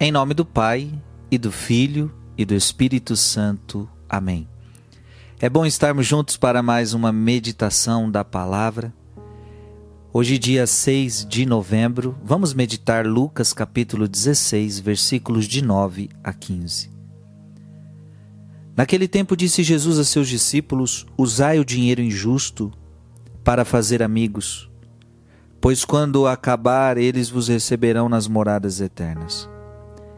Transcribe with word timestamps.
Em 0.00 0.10
nome 0.10 0.34
do 0.34 0.44
Pai, 0.44 0.92
e 1.30 1.38
do 1.38 1.52
Filho, 1.52 2.12
e 2.36 2.44
do 2.44 2.52
Espírito 2.52 3.16
Santo. 3.16 3.88
Amém. 4.08 4.48
É 5.38 5.48
bom 5.48 5.64
estarmos 5.64 6.04
juntos 6.04 6.36
para 6.36 6.64
mais 6.64 6.94
uma 6.94 7.12
meditação 7.12 8.10
da 8.10 8.24
palavra. 8.24 8.92
Hoje, 10.12 10.36
dia 10.36 10.66
6 10.66 11.24
de 11.26 11.46
novembro, 11.46 12.18
vamos 12.24 12.52
meditar 12.52 13.06
Lucas 13.06 13.52
capítulo 13.52 14.08
16, 14.08 14.80
versículos 14.80 15.46
de 15.46 15.62
9 15.62 16.10
a 16.24 16.32
15. 16.32 16.90
Naquele 18.76 19.06
tempo 19.06 19.36
disse 19.36 19.62
Jesus 19.62 20.00
a 20.00 20.04
seus 20.04 20.28
discípulos: 20.28 21.06
Usai 21.16 21.60
o 21.60 21.64
dinheiro 21.64 22.02
injusto 22.02 22.72
para 23.44 23.64
fazer 23.64 24.02
amigos, 24.02 24.68
pois 25.60 25.84
quando 25.84 26.26
acabar, 26.26 26.98
eles 26.98 27.30
vos 27.30 27.46
receberão 27.46 28.08
nas 28.08 28.26
moradas 28.26 28.80
eternas. 28.80 29.53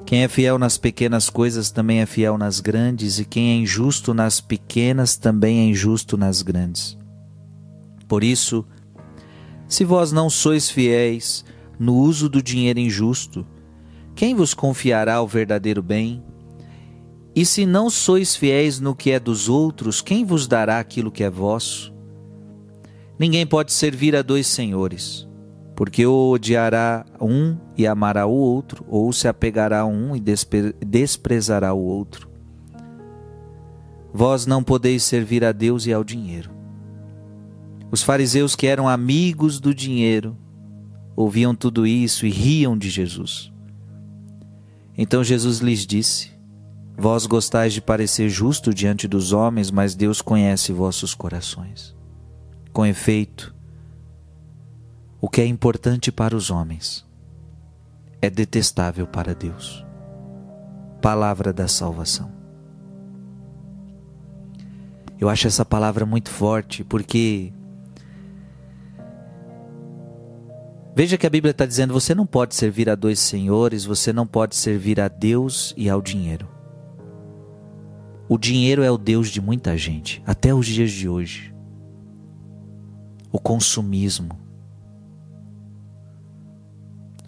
Quem 0.07 0.23
é 0.23 0.29
fiel 0.29 0.57
nas 0.57 0.79
pequenas 0.79 1.29
coisas 1.29 1.72
também 1.72 2.00
é 2.00 2.07
fiel 2.07 2.39
nas 2.39 2.61
grandes, 2.61 3.18
e 3.18 3.25
quem 3.25 3.50
é 3.50 3.57
injusto 3.57 4.14
nas 4.14 4.40
pequenas 4.40 5.17
também 5.17 5.58
é 5.58 5.64
injusto 5.64 6.17
nas 6.17 6.43
grandes. 6.43 6.96
Por 8.07 8.22
isso, 8.22 8.64
se 9.66 9.85
vós 9.85 10.13
não 10.13 10.30
sois 10.30 10.71
fiéis 10.71 11.44
no 11.77 11.96
uso 11.96 12.29
do 12.29 12.40
dinheiro 12.40 12.79
injusto, 12.79 13.44
quem 14.14 14.32
vos 14.32 14.54
confiará 14.54 15.21
o 15.21 15.27
verdadeiro 15.27 15.82
bem? 15.82 16.22
E 17.35 17.44
se 17.44 17.66
não 17.66 17.91
sois 17.91 18.36
fiéis 18.36 18.79
no 18.79 18.94
que 18.94 19.11
é 19.11 19.18
dos 19.18 19.49
outros, 19.49 20.00
quem 20.00 20.25
vos 20.25 20.46
dará 20.46 20.79
aquilo 20.79 21.11
que 21.11 21.25
é 21.25 21.29
vosso? 21.29 21.93
Ninguém 23.18 23.44
pode 23.44 23.72
servir 23.72 24.14
a 24.14 24.22
dois 24.22 24.46
senhores 24.46 25.27
porque 25.76 26.07
ou 26.07 26.32
odiará 26.32 27.04
um 27.21 27.58
e 27.76 27.86
amará 27.86 28.25
o 28.25 28.32
outro, 28.32 28.85
ou 28.89 29.12
se 29.12 29.29
apegará 29.29 29.80
a 29.80 29.86
um 29.86 30.16
e 30.16 30.22
desprezará 30.85 31.75
o 31.75 31.80
outro. 31.80 32.30
Vós 34.12 34.47
não 34.47 34.64
podeis 34.64 35.02
servir 35.04 35.44
a 35.44 35.52
Deus 35.52 35.84
e 35.84 35.92
ao 35.92 36.02
dinheiro. 36.02 36.50
Os 37.91 38.02
fariseus 38.02 38.56
que 38.56 38.66
eram 38.66 38.88
amigos 38.88 39.60
do 39.60 39.74
dinheiro 39.74 40.34
ouviam 41.14 41.54
tudo 41.54 41.86
isso 41.86 42.24
e 42.24 42.30
riam 42.30 42.77
de 42.77 42.88
Jesus. 42.88 43.52
Então 44.97 45.22
Jesus 45.22 45.58
lhes 45.58 45.86
disse: 45.86 46.30
Vós 46.97 47.27
gostais 47.27 47.74
de 47.74 47.82
parecer 47.82 48.30
justo 48.30 48.72
diante 48.72 49.06
dos 49.06 49.34
homens, 49.34 49.70
mas 49.70 49.94
Deus 49.94 50.22
conhece 50.22 50.72
vossos 50.72 51.14
corações. 51.14 51.94
Com 52.72 52.86
efeito, 52.86 53.55
o 55.27 55.28
que 55.28 55.41
é 55.41 55.44
importante 55.44 56.12
para 56.12 56.36
os 56.36 56.52
homens 56.52 57.05
é 58.22 58.30
detestável 58.30 59.08
para 59.08 59.34
Deus. 59.34 59.84
Palavra 61.02 61.52
da 61.52 61.66
salvação. 61.66 62.30
Eu 65.19 65.28
acho 65.28 65.48
essa 65.48 65.64
palavra 65.64 66.06
muito 66.06 66.30
forte 66.30 66.84
porque. 66.84 67.52
Veja 70.94 71.19
que 71.19 71.27
a 71.27 71.30
Bíblia 71.30 71.50
está 71.50 71.66
dizendo: 71.66 71.92
você 71.92 72.14
não 72.14 72.24
pode 72.24 72.54
servir 72.54 72.88
a 72.88 72.94
dois 72.94 73.19
senhores, 73.19 73.84
você 73.84 74.12
não 74.12 74.28
pode 74.28 74.54
servir 74.54 75.00
a 75.00 75.08
Deus 75.08 75.74
e 75.77 75.91
ao 75.91 76.00
dinheiro. 76.00 76.47
O 78.28 78.38
dinheiro 78.38 78.84
é 78.84 78.91
o 78.92 78.97
Deus 78.97 79.28
de 79.28 79.41
muita 79.41 79.77
gente, 79.77 80.22
até 80.24 80.54
os 80.54 80.66
dias 80.66 80.92
de 80.92 81.08
hoje. 81.08 81.52
O 83.32 83.41
consumismo, 83.41 84.45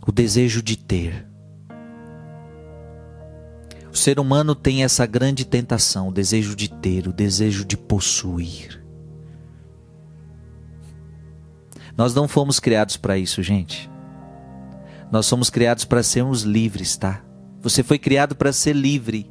o 0.08 0.12
desejo 0.12 0.62
de 0.62 0.74
ter. 0.74 1.26
O 3.92 3.96
ser 3.96 4.18
humano 4.18 4.54
tem 4.54 4.82
essa 4.82 5.04
grande 5.04 5.44
tentação, 5.44 6.08
o 6.08 6.12
desejo 6.12 6.56
de 6.56 6.70
ter, 6.70 7.06
o 7.06 7.12
desejo 7.12 7.62
de 7.62 7.76
possuir. 7.76 8.82
Nós 11.94 12.14
não 12.14 12.26
fomos 12.26 12.58
criados 12.58 12.96
para 12.96 13.18
isso, 13.18 13.42
gente. 13.42 13.90
Nós 15.12 15.26
somos 15.26 15.50
criados 15.50 15.84
para 15.84 16.02
sermos 16.02 16.40
livres, 16.40 16.96
tá? 16.96 17.22
Você 17.60 17.82
foi 17.82 17.98
criado 17.98 18.34
para 18.34 18.50
ser 18.50 18.74
livre. 18.74 19.30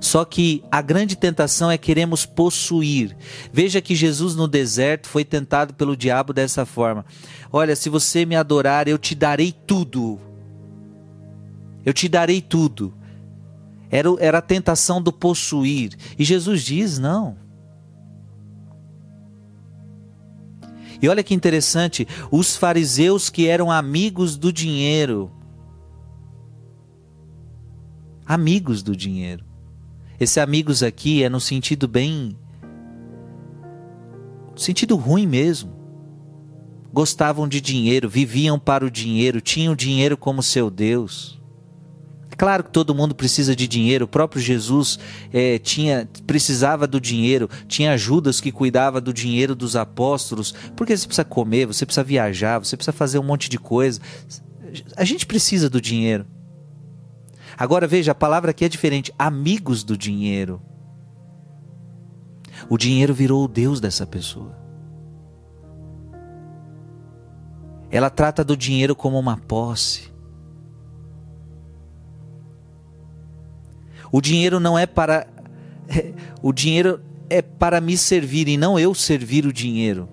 Só 0.00 0.24
que 0.24 0.64
a 0.70 0.80
grande 0.80 1.14
tentação 1.14 1.70
é 1.70 1.76
queremos 1.76 2.24
possuir. 2.24 3.14
Veja 3.52 3.82
que 3.82 3.94
Jesus 3.94 4.34
no 4.34 4.48
deserto 4.48 5.06
foi 5.06 5.24
tentado 5.24 5.74
pelo 5.74 5.96
diabo 5.96 6.32
dessa 6.32 6.64
forma: 6.64 7.04
Olha, 7.52 7.76
se 7.76 7.90
você 7.90 8.24
me 8.24 8.34
adorar, 8.34 8.88
eu 8.88 8.96
te 8.96 9.14
darei 9.14 9.52
tudo. 9.52 10.18
Eu 11.84 11.92
te 11.92 12.08
darei 12.08 12.40
tudo. 12.40 12.94
Era, 13.90 14.08
era 14.18 14.38
a 14.38 14.42
tentação 14.42 15.02
do 15.02 15.12
possuir. 15.12 15.94
E 16.18 16.24
Jesus 16.24 16.62
diz: 16.62 16.98
não. 16.98 17.36
E 21.02 21.08
olha 21.08 21.22
que 21.22 21.34
interessante, 21.34 22.06
os 22.30 22.56
fariseus 22.56 23.30
que 23.30 23.46
eram 23.46 23.70
amigos 23.70 24.36
do 24.36 24.52
dinheiro. 24.52 25.30
Amigos 28.26 28.82
do 28.82 28.94
dinheiro. 28.94 29.49
Esse 30.20 30.38
amigos 30.38 30.82
aqui 30.82 31.22
é 31.22 31.30
no 31.30 31.40
sentido 31.40 31.88
bem. 31.88 32.36
sentido 34.54 34.94
ruim 34.94 35.26
mesmo. 35.26 35.72
Gostavam 36.92 37.48
de 37.48 37.58
dinheiro, 37.58 38.06
viviam 38.06 38.58
para 38.58 38.84
o 38.84 38.90
dinheiro, 38.90 39.40
tinham 39.40 39.74
dinheiro 39.74 40.18
como 40.18 40.42
seu 40.42 40.68
Deus. 40.68 41.40
É 42.30 42.36
claro 42.36 42.64
que 42.64 42.70
todo 42.70 42.94
mundo 42.94 43.14
precisa 43.14 43.56
de 43.56 43.66
dinheiro. 43.66 44.04
O 44.04 44.08
próprio 44.08 44.42
Jesus 44.42 44.98
é, 45.32 45.58
tinha 45.58 46.06
precisava 46.26 46.86
do 46.86 47.00
dinheiro. 47.00 47.48
Tinha 47.66 47.96
Judas 47.96 48.42
que 48.42 48.52
cuidava 48.52 49.00
do 49.00 49.14
dinheiro 49.14 49.54
dos 49.54 49.74
apóstolos. 49.74 50.52
Porque 50.76 50.94
você 50.94 51.06
precisa 51.06 51.24
comer, 51.24 51.64
você 51.64 51.86
precisa 51.86 52.04
viajar, 52.04 52.58
você 52.58 52.76
precisa 52.76 52.92
fazer 52.92 53.18
um 53.18 53.24
monte 53.24 53.48
de 53.48 53.58
coisa. 53.58 53.98
A 54.98 55.04
gente 55.04 55.24
precisa 55.24 55.70
do 55.70 55.80
dinheiro. 55.80 56.26
Agora 57.56 57.86
veja, 57.86 58.12
a 58.12 58.14
palavra 58.14 58.50
aqui 58.50 58.64
é 58.64 58.68
diferente. 58.68 59.12
Amigos 59.18 59.84
do 59.84 59.96
dinheiro. 59.96 60.60
O 62.68 62.76
dinheiro 62.76 63.14
virou 63.14 63.44
o 63.44 63.48
Deus 63.48 63.80
dessa 63.80 64.06
pessoa. 64.06 64.56
Ela 67.90 68.08
trata 68.08 68.44
do 68.44 68.56
dinheiro 68.56 68.94
como 68.94 69.18
uma 69.18 69.36
posse. 69.36 70.10
O 74.12 74.20
dinheiro 74.20 74.60
não 74.60 74.78
é 74.78 74.86
para. 74.86 75.26
O 76.42 76.52
dinheiro 76.52 77.02
é 77.28 77.42
para 77.42 77.80
me 77.80 77.98
servir 77.98 78.48
e 78.48 78.56
não 78.56 78.78
eu 78.78 78.94
servir 78.94 79.44
o 79.44 79.52
dinheiro. 79.52 80.08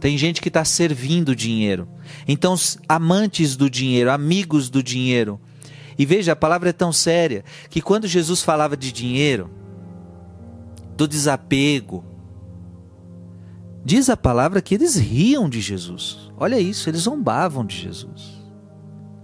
Tem 0.00 0.16
gente 0.16 0.40
que 0.40 0.48
está 0.48 0.64
servindo 0.64 1.30
o 1.30 1.36
dinheiro. 1.36 1.88
Então, 2.28 2.54
amantes 2.88 3.56
do 3.56 3.68
dinheiro, 3.68 4.10
amigos 4.12 4.70
do 4.70 4.82
dinheiro, 4.82 5.40
e 5.98 6.04
veja, 6.04 6.32
a 6.32 6.36
palavra 6.36 6.70
é 6.70 6.72
tão 6.72 6.92
séria 6.92 7.44
que 7.70 7.80
quando 7.80 8.06
Jesus 8.06 8.42
falava 8.42 8.76
de 8.76 8.92
dinheiro, 8.92 9.50
do 10.96 11.06
desapego, 11.08 12.04
diz 13.84 14.10
a 14.10 14.16
palavra 14.16 14.60
que 14.60 14.74
eles 14.74 14.96
riam 14.96 15.48
de 15.48 15.60
Jesus. 15.60 16.30
Olha 16.36 16.58
isso, 16.58 16.88
eles 16.88 17.02
zombavam 17.02 17.64
de 17.64 17.76
Jesus. 17.76 18.42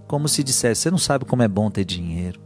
Como 0.07 0.27
se 0.27 0.43
dissesse: 0.43 0.81
Você 0.81 0.91
não 0.91 0.97
sabe 0.97 1.25
como 1.25 1.43
é 1.43 1.47
bom 1.47 1.69
ter 1.69 1.85
dinheiro. 1.85 2.41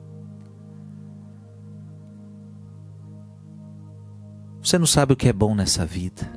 Você 4.61 4.77
não 4.77 4.85
sabe 4.85 5.13
o 5.13 5.15
que 5.15 5.29
é 5.29 5.33
bom 5.33 5.55
nessa 5.55 5.85
vida. 5.85 6.29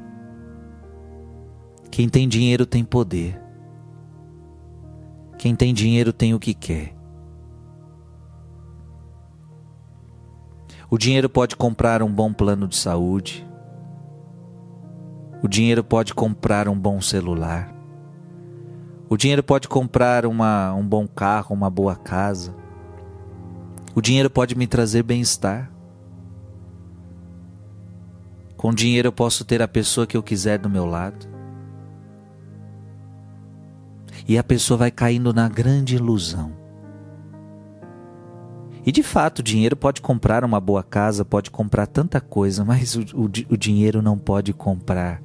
Quem 1.91 2.09
tem 2.09 2.29
dinheiro 2.29 2.65
tem 2.65 2.85
poder. 2.85 3.41
Quem 5.37 5.57
tem 5.57 5.75
dinheiro 5.75 6.13
tem 6.13 6.33
o 6.33 6.39
que 6.39 6.55
quer. 6.55 7.00
O 10.93 10.99
dinheiro 10.99 11.31
pode 11.31 11.55
comprar 11.55 12.03
um 12.03 12.13
bom 12.13 12.33
plano 12.33 12.67
de 12.67 12.75
saúde. 12.75 13.49
O 15.41 15.47
dinheiro 15.47 15.85
pode 15.85 16.13
comprar 16.13 16.69
um 16.69 16.77
bom 16.77 17.01
celular. 17.01 17.73
O 19.09 19.17
dinheiro 19.17 19.41
pode 19.41 19.69
comprar 19.69 20.27
uma, 20.27 20.75
um 20.75 20.85
bom 20.85 21.07
carro, 21.07 21.55
uma 21.55 21.71
boa 21.71 21.95
casa. 21.95 22.53
O 23.95 24.01
dinheiro 24.01 24.29
pode 24.29 24.57
me 24.57 24.67
trazer 24.67 25.05
bem-estar. 25.05 25.71
Com 28.57 28.75
dinheiro 28.75 29.07
eu 29.07 29.13
posso 29.13 29.45
ter 29.45 29.63
a 29.63 29.69
pessoa 29.69 30.09
que 30.09 30.17
eu 30.17 30.23
quiser 30.25 30.59
do 30.59 30.69
meu 30.69 30.87
lado. 30.87 31.25
E 34.27 34.37
a 34.37 34.43
pessoa 34.43 34.77
vai 34.77 34.91
caindo 34.91 35.33
na 35.33 35.49
grande 35.49 35.95
ilusão 35.95 36.60
e 38.91 38.93
de 38.93 39.05
fato, 39.05 39.39
o 39.39 39.43
dinheiro 39.45 39.77
pode 39.77 40.01
comprar 40.01 40.45
uma 40.45 40.59
boa 40.61 40.83
casa, 40.83 41.25
pode 41.25 41.49
comprar 41.49 41.87
tanta 41.87 42.21
coisa, 42.21 42.65
mas 42.67 42.97
o, 42.97 43.03
o, 43.15 43.25
o 43.51 43.57
dinheiro 43.57 44.03
não 44.03 44.19
pode 44.19 44.53
comprar 44.53 45.23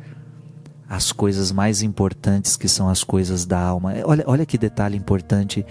as 0.88 1.12
coisas 1.12 1.52
mais 1.52 1.82
importantes 1.82 2.56
que 2.56 2.68
são 2.68 2.88
as 2.88 3.04
coisas 3.04 3.44
da 3.44 3.60
alma. 3.60 3.96
Olha, 4.06 4.24
olha 4.28 4.46
que 4.46 4.56
detalhe 4.56 4.96
importante. 4.96 5.66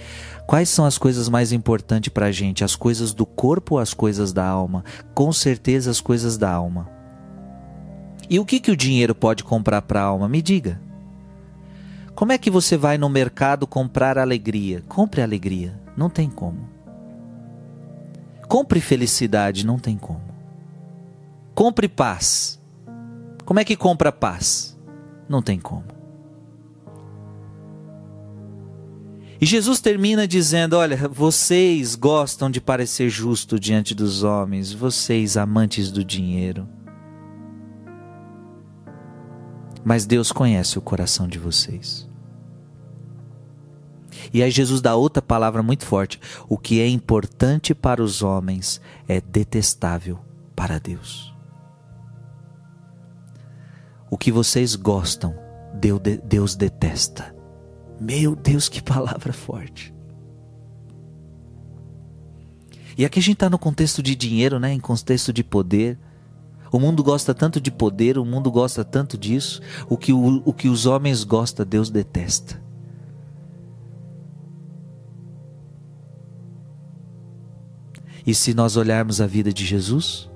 Quais 0.44 0.68
são 0.68 0.84
as 0.84 0.98
coisas 0.98 1.28
mais 1.28 1.52
importantes 1.52 2.12
para 2.12 2.26
a 2.26 2.32
gente? 2.32 2.64
As 2.64 2.74
coisas 2.74 3.14
do 3.14 3.24
corpo 3.24 3.76
ou 3.76 3.80
as 3.80 3.94
coisas 3.94 4.32
da 4.32 4.44
alma? 4.44 4.84
Com 5.14 5.32
certeza 5.32 5.88
as 5.88 6.00
coisas 6.00 6.36
da 6.36 6.50
alma. 6.50 6.90
E 8.28 8.40
o 8.40 8.44
que, 8.44 8.58
que 8.58 8.72
o 8.72 8.76
dinheiro 8.76 9.14
pode 9.14 9.44
comprar 9.44 9.82
para 9.82 10.00
a 10.00 10.04
alma? 10.04 10.28
Me 10.28 10.42
diga. 10.42 10.80
Como 12.12 12.32
é 12.32 12.38
que 12.38 12.50
você 12.50 12.76
vai 12.76 12.98
no 12.98 13.08
mercado 13.08 13.68
comprar 13.68 14.18
alegria? 14.18 14.82
Compre 14.88 15.22
alegria. 15.22 15.80
Não 15.96 16.10
tem 16.10 16.28
como. 16.28 16.73
Compre 18.48 18.80
felicidade. 18.80 19.66
Não 19.66 19.78
tem 19.78 19.96
como. 19.96 20.34
Compre 21.54 21.88
paz. 21.88 22.60
Como 23.44 23.60
é 23.60 23.64
que 23.64 23.76
compra 23.76 24.10
paz? 24.10 24.78
Não 25.28 25.42
tem 25.42 25.58
como. 25.58 25.84
E 29.40 29.46
Jesus 29.46 29.80
termina 29.80 30.26
dizendo: 30.26 30.74
Olha, 30.74 31.08
vocês 31.08 31.94
gostam 31.94 32.50
de 32.50 32.60
parecer 32.60 33.10
justo 33.10 33.58
diante 33.58 33.94
dos 33.94 34.22
homens, 34.22 34.72
vocês 34.72 35.36
amantes 35.36 35.90
do 35.90 36.04
dinheiro. 36.04 36.66
Mas 39.84 40.06
Deus 40.06 40.32
conhece 40.32 40.78
o 40.78 40.82
coração 40.82 41.28
de 41.28 41.38
vocês. 41.38 42.08
E 44.32 44.42
aí 44.42 44.50
Jesus 44.50 44.80
dá 44.80 44.94
outra 44.94 45.22
palavra 45.22 45.62
muito 45.62 45.84
forte: 45.84 46.20
o 46.48 46.56
que 46.58 46.80
é 46.80 46.88
importante 46.88 47.74
para 47.74 48.02
os 48.02 48.22
homens 48.22 48.80
é 49.08 49.20
detestável 49.20 50.18
para 50.54 50.78
Deus. 50.78 51.34
O 54.10 54.16
que 54.16 54.30
vocês 54.30 54.76
gostam, 54.76 55.34
Deus 56.24 56.54
detesta. 56.54 57.34
Meu 58.00 58.36
Deus, 58.36 58.68
que 58.68 58.82
palavra 58.82 59.32
forte. 59.32 59.94
E 62.96 63.04
aqui 63.04 63.18
a 63.18 63.22
gente 63.22 63.34
está 63.34 63.50
no 63.50 63.58
contexto 63.58 64.02
de 64.02 64.14
dinheiro, 64.14 64.60
né? 64.60 64.72
em 64.72 64.78
contexto 64.78 65.32
de 65.32 65.42
poder. 65.42 65.98
O 66.70 66.78
mundo 66.78 67.02
gosta 67.02 67.34
tanto 67.34 67.60
de 67.60 67.70
poder, 67.70 68.18
o 68.18 68.24
mundo 68.24 68.50
gosta 68.50 68.84
tanto 68.84 69.18
disso. 69.18 69.60
O 69.88 69.96
que, 69.96 70.12
o, 70.12 70.42
o 70.44 70.52
que 70.52 70.68
os 70.68 70.86
homens 70.86 71.24
gostam, 71.24 71.66
Deus 71.66 71.90
detesta. 71.90 72.62
E 78.26 78.34
se 78.34 78.54
nós 78.54 78.76
olharmos 78.76 79.20
a 79.20 79.26
vida 79.26 79.52
de 79.52 79.64
Jesus, 79.64 80.30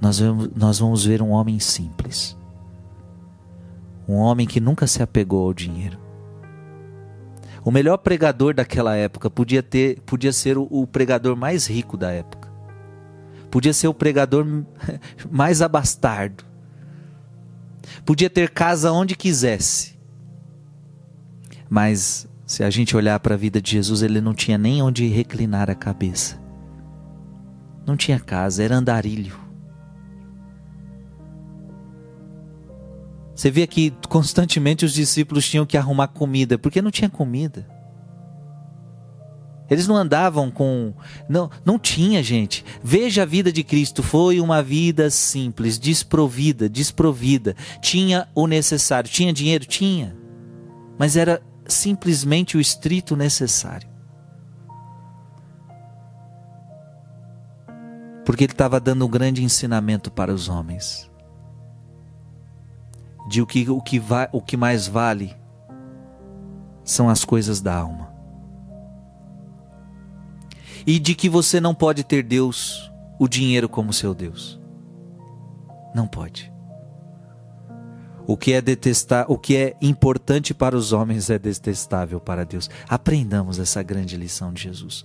nós 0.00 0.18
vamos, 0.18 0.50
nós 0.54 0.78
vamos 0.78 1.04
ver 1.04 1.22
um 1.22 1.30
homem 1.30 1.58
simples 1.58 2.36
um 4.08 4.14
homem 4.14 4.46
que 4.46 4.60
nunca 4.60 4.86
se 4.86 5.02
apegou 5.02 5.44
ao 5.44 5.54
dinheiro. 5.54 5.98
O 7.64 7.70
melhor 7.70 7.96
pregador 7.96 8.54
daquela 8.54 8.94
época 8.94 9.28
podia 9.28 9.62
ter, 9.62 10.00
podia 10.02 10.32
ser 10.32 10.56
o, 10.56 10.68
o 10.70 10.86
pregador 10.86 11.36
mais 11.36 11.66
rico 11.66 11.96
da 11.96 12.12
época. 12.12 12.48
Podia 13.50 13.72
ser 13.72 13.88
o 13.88 13.94
pregador 13.94 14.46
mais 15.30 15.60
abastardo. 15.60 16.44
Podia 18.04 18.30
ter 18.30 18.50
casa 18.50 18.92
onde 18.92 19.16
quisesse. 19.16 19.96
Mas 21.68 22.28
se 22.46 22.62
a 22.62 22.70
gente 22.70 22.96
olhar 22.96 23.18
para 23.18 23.34
a 23.34 23.38
vida 23.38 23.60
de 23.60 23.72
Jesus, 23.72 24.02
ele 24.02 24.20
não 24.20 24.32
tinha 24.32 24.56
nem 24.56 24.80
onde 24.80 25.08
reclinar 25.08 25.68
a 25.68 25.74
cabeça. 25.74 26.40
Não 27.86 27.96
tinha 27.96 28.18
casa, 28.18 28.62
era 28.62 28.76
andarilho. 28.76 29.38
Você 33.34 33.50
via 33.50 33.66
que 33.66 33.92
constantemente 34.08 34.84
os 34.84 34.94
discípulos 34.94 35.48
tinham 35.48 35.66
que 35.66 35.76
arrumar 35.76 36.08
comida, 36.08 36.58
porque 36.58 36.82
não 36.82 36.90
tinha 36.90 37.08
comida. 37.08 37.66
Eles 39.68 39.86
não 39.86 39.96
andavam 39.96 40.50
com. 40.50 40.94
Não, 41.28 41.50
não 41.64 41.78
tinha, 41.78 42.22
gente. 42.22 42.64
Veja 42.82 43.22
a 43.22 43.26
vida 43.26 43.52
de 43.52 43.62
Cristo. 43.64 44.02
Foi 44.02 44.40
uma 44.40 44.62
vida 44.62 45.10
simples, 45.10 45.78
desprovida, 45.78 46.68
desprovida. 46.68 47.54
Tinha 47.82 48.28
o 48.34 48.46
necessário. 48.46 49.10
Tinha 49.10 49.32
dinheiro? 49.32 49.66
Tinha. 49.66 50.16
Mas 50.96 51.16
era 51.16 51.42
simplesmente 51.66 52.56
o 52.56 52.60
estrito 52.60 53.16
necessário. 53.16 53.88
Porque 58.26 58.42
ele 58.42 58.52
estava 58.52 58.80
dando 58.80 59.06
um 59.06 59.08
grande 59.08 59.44
ensinamento 59.44 60.10
para 60.10 60.34
os 60.34 60.48
homens 60.48 61.08
de 63.28 63.40
o 63.40 63.46
que, 63.46 63.70
o 63.70 63.80
que, 63.80 64.00
vai, 64.00 64.28
o 64.32 64.42
que 64.42 64.56
mais 64.56 64.88
vale 64.88 65.34
são 66.84 67.08
as 67.08 67.24
coisas 67.24 67.60
da 67.60 67.74
alma. 67.76 68.12
E 70.84 70.98
de 70.98 71.14
que 71.14 71.28
você 71.28 71.60
não 71.60 71.72
pode 71.72 72.02
ter 72.02 72.24
Deus, 72.24 72.92
o 73.18 73.28
dinheiro 73.28 73.68
como 73.68 73.92
seu 73.92 74.12
Deus. 74.12 74.60
Não 75.94 76.08
pode. 76.08 76.52
O 78.26 78.36
que 78.36 78.52
é 78.52 78.60
detestar, 78.60 79.30
o 79.30 79.38
que 79.38 79.56
é 79.56 79.76
importante 79.80 80.52
para 80.52 80.76
os 80.76 80.92
homens 80.92 81.30
é 81.30 81.38
detestável 81.38 82.20
para 82.20 82.44
Deus. 82.44 82.68
Aprendamos 82.88 83.60
essa 83.60 83.84
grande 83.84 84.16
lição 84.16 84.52
de 84.52 84.64
Jesus. 84.64 85.04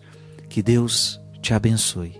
Que 0.50 0.64
Deus 0.64 1.22
te 1.40 1.54
abençoe. 1.54 2.20